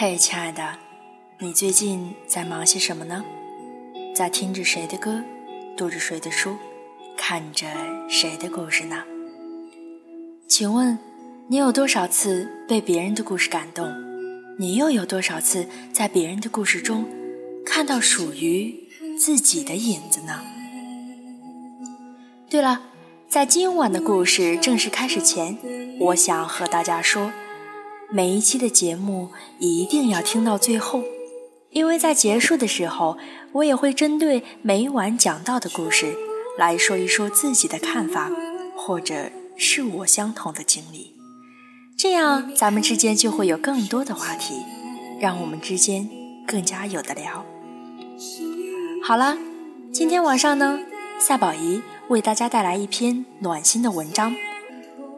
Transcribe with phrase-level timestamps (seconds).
[0.00, 0.78] 嘿，亲爱的，
[1.40, 3.24] 你最近在忙些什么呢？
[4.14, 5.24] 在听着谁的歌，
[5.76, 6.54] 读着谁的书，
[7.16, 7.66] 看着
[8.08, 9.02] 谁的故事呢？
[10.46, 10.96] 请问，
[11.48, 13.92] 你有多少次被别人的故事感动？
[14.56, 17.04] 你又有多少次在别人的故事中
[17.66, 18.72] 看到属于
[19.18, 20.44] 自己的影子呢？
[22.48, 22.82] 对了，
[23.28, 25.58] 在今晚的故事正式开始前，
[25.98, 27.32] 我想和大家说，
[28.10, 31.04] 每一期的节目一定要听到最后，
[31.70, 33.18] 因为在结束的时候，
[33.52, 36.14] 我也会针对每晚讲到的故事
[36.56, 38.30] 来说一说自己的看法，
[38.74, 41.14] 或者是我相同的经历。
[41.98, 44.54] 这样，咱们之间就会有更多的话题，
[45.20, 46.08] 让我们之间
[46.46, 47.44] 更加有的聊。
[49.04, 49.36] 好了，
[49.92, 50.78] 今天晚上呢，
[51.20, 54.34] 夏宝仪为大家带来一篇暖心的文章，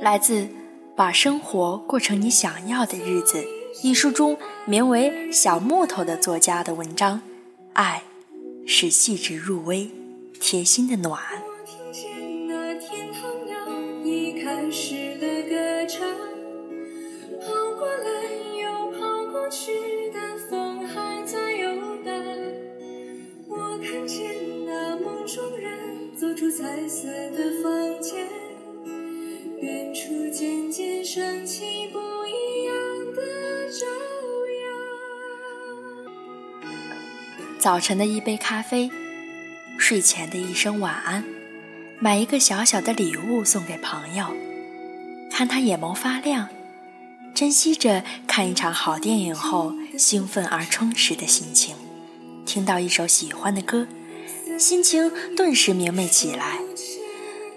[0.00, 0.42] 来自
[0.98, 3.38] 《把生活过成你想要的日子》
[3.84, 7.22] 一书中名为小木头的作家的文章。
[7.74, 8.02] 爱，
[8.66, 9.88] 是细致入微、
[10.40, 11.20] 贴心的暖。
[26.50, 27.87] 彩色的房
[37.58, 38.88] 早晨的一杯咖啡，
[39.78, 41.24] 睡前的一声晚安，
[41.98, 44.26] 买一个小小的礼物送给朋友，
[45.28, 46.48] 看他眼眸发亮，
[47.34, 51.74] 珍惜着看一场好电影后兴奋而充实的心情，
[52.46, 53.88] 听到一首喜欢的歌。
[54.56, 56.60] 心情顿时明媚起来，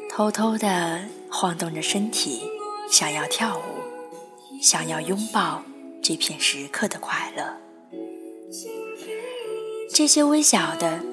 [0.10, 2.42] 偷偷地晃动着身体，
[2.90, 5.64] 想要跳舞，想要拥抱
[6.02, 7.58] 这片时刻的快乐。
[9.94, 11.04] 这些微小的、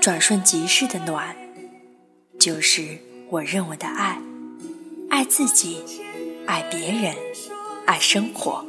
[0.00, 1.36] 转瞬即逝的暖，
[2.38, 2.98] 就是
[3.28, 4.18] 我认为的爱：
[5.10, 5.82] 爱自己，
[6.46, 7.14] 爱别人，
[7.86, 8.64] 爱生活。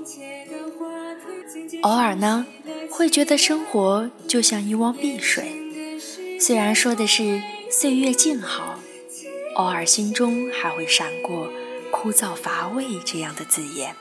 [1.84, 2.46] 偶尔呢，
[2.92, 5.54] 会觉得生活就像一汪碧水。
[6.40, 7.42] 虽然说的是
[7.72, 8.80] 岁月静好，
[9.56, 11.50] 偶尔心中还会闪过
[11.92, 13.96] 枯燥乏味这样的字眼。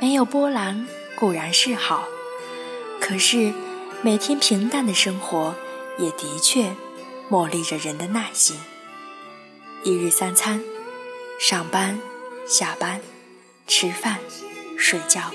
[0.00, 2.08] 没有波澜固然是好，
[3.00, 3.52] 可是
[4.00, 5.56] 每天平淡的生活
[5.98, 6.72] 也的确
[7.28, 8.56] 磨砺着人的耐心。
[9.82, 10.62] 一日三餐，
[11.40, 11.98] 上班、
[12.46, 13.00] 下班、
[13.66, 14.20] 吃饭、
[14.78, 15.32] 睡觉，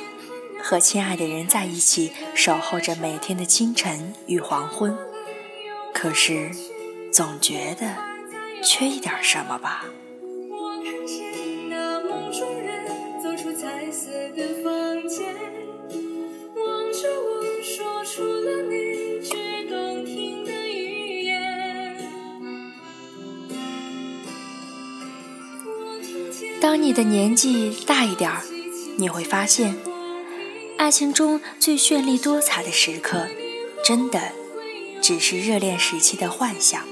[0.61, 4.97] 和亲爱的人在一起，守候着每天的清晨与黄昏。
[5.93, 6.49] 可是，
[7.11, 7.97] 总觉得
[8.63, 9.83] 缺一点什么吧。
[26.63, 28.41] 当你的年纪大一点儿，
[28.97, 29.75] 你会发现，
[30.77, 33.27] 爱情中最绚丽多彩的时刻，
[33.83, 34.31] 真的。
[35.01, 36.85] 只是热恋时期的幻想，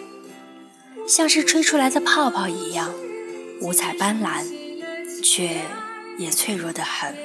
[1.07, 2.93] 像是吹出来的泡泡一样，
[3.61, 4.43] 五彩斑斓，
[5.23, 5.61] 却
[6.17, 7.15] 也脆弱得很。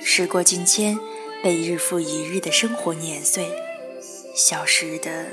[0.00, 0.98] 时过境迁，
[1.42, 3.46] 被日复一日的生活碾碎，
[4.34, 5.26] 消失的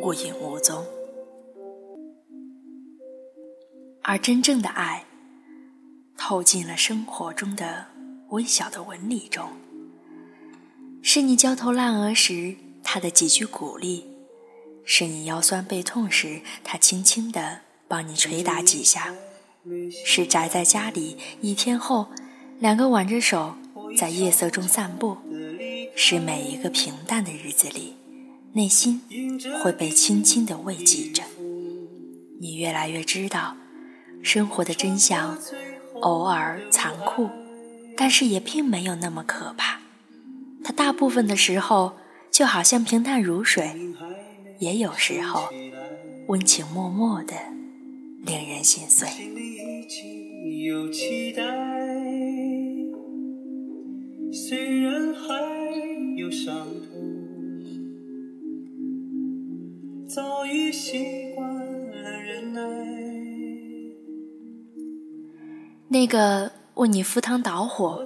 [0.00, 0.86] 无影无踪。
[4.02, 5.04] 而真正的爱，
[6.18, 7.86] 透进了生活中的
[8.30, 9.48] 微小的纹理中，
[11.00, 12.56] 是你焦头烂额时。
[12.90, 14.04] 他的几句鼓励，
[14.82, 19.12] 是你腰酸背痛时，他轻轻地帮你捶打几下；
[20.06, 22.08] 是宅在家里一天后，
[22.58, 23.56] 两个挽着手
[23.94, 25.18] 在夜色中散步；
[25.94, 27.94] 是每一个平淡的日子里，
[28.54, 29.02] 内心
[29.62, 31.22] 会被轻轻地慰藉着。
[32.40, 33.54] 你越来越知道，
[34.22, 35.36] 生活的真相
[36.02, 37.28] 偶尔残酷，
[37.96, 39.80] 但是也并没有那么可怕。
[40.64, 41.92] 它大部分的时候。
[42.30, 43.72] 就好像平淡如水，
[44.60, 45.48] 也有时候
[46.28, 47.34] 温情脉脉的，
[48.24, 49.08] 令人心碎。
[54.30, 55.34] 虽然还
[56.16, 57.64] 有伤痛，
[60.06, 61.17] 早已习
[65.88, 66.52] 那个。
[66.78, 68.04] 为你赴汤蹈火，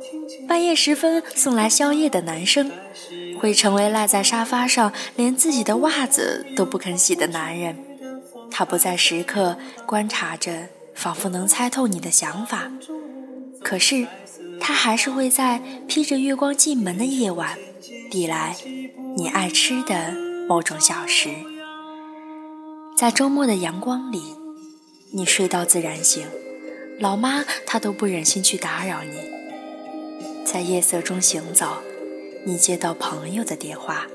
[0.49, 2.71] 半夜时分送来宵夜的男生，
[3.39, 7.77] 会成为赖在沙发上连自己的袜子都不肯洗的男人。
[8.51, 12.73] 他不再时刻观察着，仿佛能猜透你的想法，
[13.63, 14.07] 可是
[14.59, 17.59] 他还是会在披着月光进门的夜晚，
[18.11, 18.57] 递来
[19.19, 20.15] 你爱吃的
[20.49, 21.29] 某种小食。
[22.97, 24.23] 在周末的阳光里，
[25.13, 26.27] 你睡到自然醒，
[27.03, 29.19] 老妈她都不忍心去打扰你。
[30.45, 31.79] 在夜色中行走，
[32.45, 34.07] 你接到朋友的电话，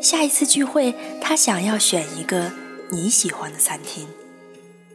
[0.00, 2.50] 下一次聚会他想要选一个
[2.90, 4.08] 你喜欢的餐厅，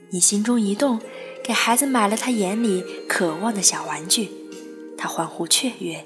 [0.09, 0.99] 你心中一动，
[1.41, 4.29] 给孩子买了他眼里渴望的小玩具，
[4.97, 6.05] 他欢呼雀跃，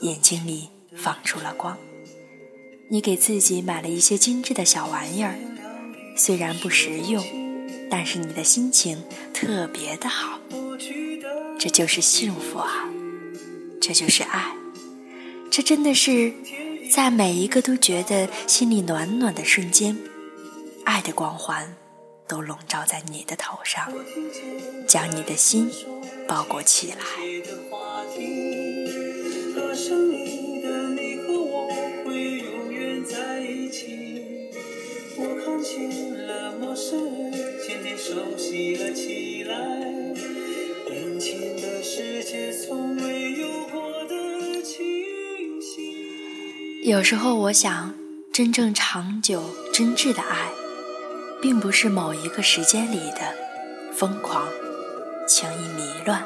[0.00, 1.78] 眼睛里放出了光。
[2.88, 5.36] 你给自己买了一些精致的小玩意儿。
[6.16, 7.24] 虽然不实用，
[7.90, 9.02] 但是你的心情
[9.34, 10.38] 特别的好，
[11.58, 12.88] 这就是幸福啊！
[13.80, 14.54] 这就是爱，
[15.50, 16.32] 这真的是
[16.90, 19.98] 在每一个都觉得心里暖暖的瞬间，
[20.84, 21.74] 爱的光环
[22.28, 23.92] 都笼罩在你的头上，
[24.86, 25.68] 将你的心
[26.28, 26.98] 包裹起来。
[46.82, 47.94] 有时候我想，
[48.32, 49.42] 真正长久、
[49.72, 50.50] 真挚的爱，
[51.40, 53.34] 并不是某一个时间里的
[53.92, 54.48] 疯狂、
[55.28, 56.24] 情意迷乱，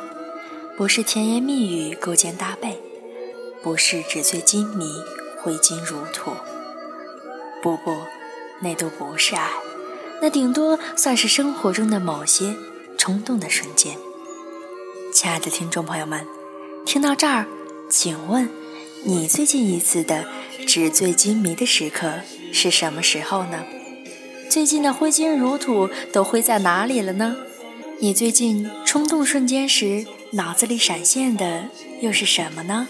[0.77, 2.79] 不是甜言蜜语勾肩搭背，
[3.63, 4.87] 不是纸醉金迷、
[5.43, 6.33] 挥金如土。
[7.63, 7.97] 不不，
[8.61, 9.51] 那都不是爱，
[10.23, 12.55] 那顶多算是生活中的某些
[12.97, 13.97] 冲动的瞬间。
[15.13, 16.27] 亲爱的听众朋友们，
[16.85, 17.47] 听到这儿，
[17.89, 18.49] 请问
[19.05, 20.25] 你最近一次的？
[20.67, 22.21] 纸醉金迷的时刻
[22.53, 23.65] 是什么时候呢？
[24.49, 27.37] 最近的挥金如土都挥在哪里了呢？
[27.99, 31.65] 你最近冲动瞬间时脑子里闪现的
[32.01, 32.89] 又是什么呢？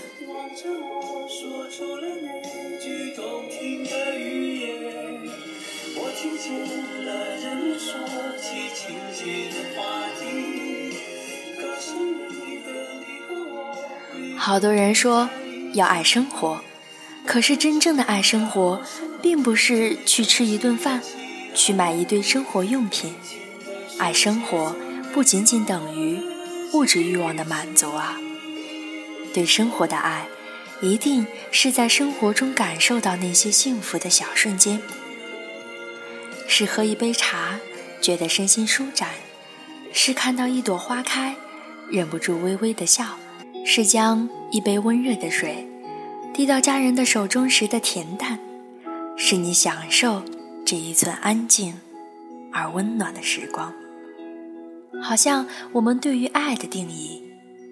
[14.54, 15.28] 好多人说
[15.72, 16.62] 要爱生活。
[17.26, 18.80] 可是，真正的爱生活，
[19.20, 21.02] 并不是去吃一顿饭，
[21.56, 23.16] 去买一堆生活用品。
[23.98, 24.76] 爱生活
[25.12, 26.20] 不仅仅等于
[26.72, 28.16] 物质欲望的满足啊！
[29.34, 30.28] 对生活的爱，
[30.80, 34.80] 一定是在生活中感受到那些幸福的小瞬间。
[36.46, 37.58] 是喝一杯茶，
[38.00, 39.08] 觉得身心舒展；
[39.92, 41.34] 是看到一朵花开，
[41.90, 43.18] 忍不住微微的笑；
[43.64, 45.66] 是将一杯温热的水。
[46.32, 48.40] 递到家人的手中时的恬淡，
[49.16, 50.20] 是你享受
[50.64, 51.80] 这一寸安静
[52.52, 53.72] 而温暖的时光。
[55.00, 57.22] 好像我们对于爱的定义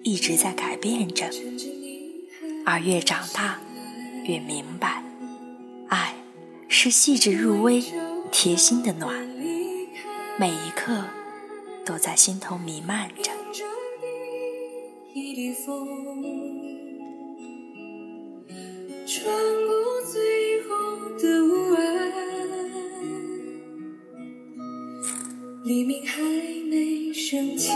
[0.01, 1.29] 一直在改变着，
[2.65, 3.59] 而越长大
[4.23, 5.03] 越明白，
[5.89, 6.15] 爱
[6.69, 7.83] 是细致入微、
[8.31, 9.13] 贴心的暖，
[10.39, 11.03] 每一刻
[11.85, 13.32] 都在心头弥漫着。
[19.05, 19.25] 穿
[19.67, 20.73] 过最后
[21.19, 21.51] 的雾
[25.63, 26.19] 黎明还
[26.67, 27.75] 没升起来。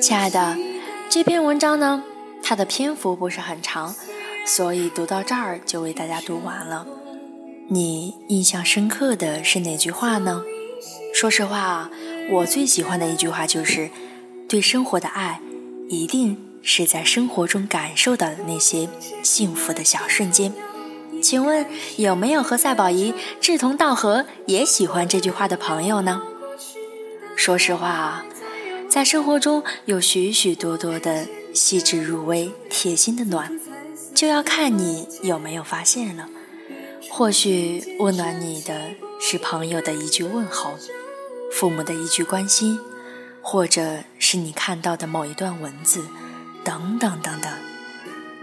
[0.00, 0.56] 亲爱的，
[1.10, 2.02] 这篇文章呢，
[2.42, 3.94] 它的篇幅不是很长，
[4.46, 6.86] 所以读到这儿就为大家读完了。
[7.68, 10.42] 你印象深刻的是哪句话呢？
[11.14, 11.90] 说实话，
[12.30, 13.90] 我最喜欢的一句话就是
[14.48, 15.40] 对生活的爱。
[15.88, 18.88] 一定是在生活中感受到的那些
[19.22, 20.52] 幸福的小瞬间。
[21.22, 21.64] 请问
[21.96, 26.20] 有没有和赛宝仪志同道合，也喜欢这句话的朋友呢？
[27.36, 28.24] 说实话啊，
[28.90, 33.58] 在生活中有许许多多的细致入微、贴心的暖，
[34.14, 36.28] 就要看你有没有发现了。
[37.08, 38.90] 或许温暖你的
[39.20, 40.78] 是朋友的一句问候，
[41.52, 42.78] 父母的一句关心。
[43.40, 46.04] 或者是你看到的某一段文字，
[46.64, 47.50] 等等等等，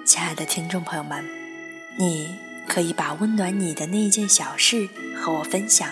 [0.04, 1.24] 亲爱的听众朋友们，
[2.00, 5.88] 你可以把温暖你的那一件小事和我分享。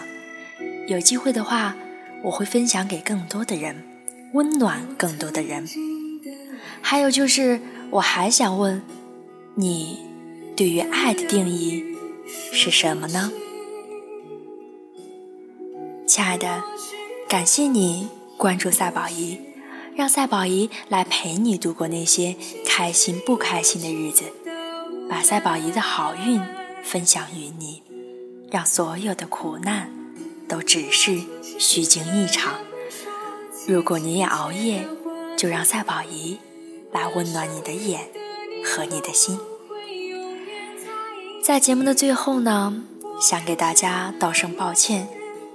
[0.88, 1.76] 有机会的话，
[2.24, 3.84] 我会分享给更多的人，
[4.32, 5.68] 温暖更多的人。
[6.82, 7.60] 还有就是，
[7.92, 8.82] 我还想问，
[9.54, 10.00] 你
[10.56, 11.84] 对于爱的定义
[12.52, 13.32] 是什么呢？
[16.06, 16.64] 亲爱的，
[17.28, 18.10] 感谢你。
[18.36, 19.40] 关注赛宝仪，
[19.96, 24.26] 让赛宝仪来陪你度过那些开心不开心的日子，
[25.10, 26.42] 把赛宝仪的好运
[26.84, 27.84] 分享于你，
[28.52, 29.94] 让所有的苦难
[30.50, 31.22] 都只是
[31.58, 32.56] 虚惊一场。
[33.66, 34.86] 如果你也熬夜，
[35.38, 36.38] 就让赛宝仪
[36.92, 38.10] 来温暖你的眼
[38.66, 39.40] 和你的心。
[41.42, 42.84] 在节目的最后呢，
[43.22, 45.08] 想给大家道声抱歉，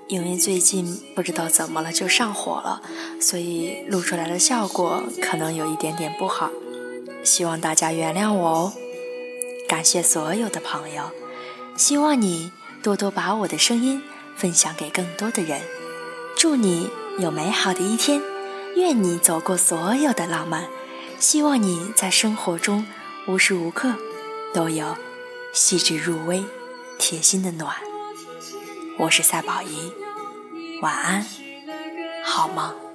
[0.08, 2.80] 因为最近不知道怎么了就上火了，
[3.20, 6.50] 所以录出来的效果可能有一点点不好，
[7.22, 8.72] 希望大家原谅我哦。
[9.68, 11.10] 感谢所有的朋友，
[11.76, 12.50] 希望你
[12.82, 14.02] 多多把我的声音
[14.34, 15.60] 分享给更多的人。
[16.34, 16.88] 祝你
[17.18, 18.22] 有美好的一天，
[18.76, 20.68] 愿你走过所有的浪漫，
[21.18, 22.86] 希望你在生活中
[23.26, 23.94] 无时无刻
[24.54, 24.96] 都有
[25.52, 26.44] 细致入微、
[26.96, 27.87] 贴心的暖。
[28.98, 29.92] 我是赛宝仪，
[30.82, 31.24] 晚安，
[32.24, 32.87] 好梦。